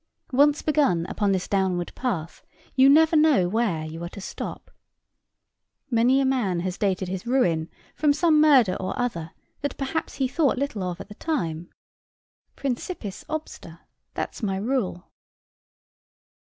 Once 0.33 0.63
begin 0.63 1.05
upon 1.09 1.31
this 1.31 1.47
downward 1.47 1.93
path, 1.93 2.43
you 2.73 2.89
never 2.89 3.15
know 3.15 3.47
where 3.47 3.85
you 3.85 4.03
are 4.03 4.09
to 4.09 4.19
stop. 4.19 4.71
Many 5.91 6.19
a 6.19 6.25
man 6.25 6.61
has 6.61 6.79
dated 6.79 7.07
his 7.07 7.27
ruin 7.27 7.69
from 7.93 8.11
some 8.11 8.41
murder 8.41 8.75
or 8.79 8.97
other 8.97 9.29
that 9.61 9.77
perhaps 9.77 10.15
he 10.15 10.27
thought 10.27 10.57
little 10.57 10.81
of 10.81 10.99
at 10.99 11.07
the 11.07 11.13
time. 11.13 11.69
Principiis 12.57 13.23
obsta 13.27 13.81
that's 14.15 14.41
my 14.41 14.57
rule." 14.57 15.07